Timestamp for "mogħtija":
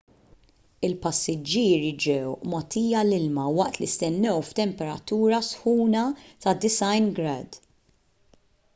2.53-3.03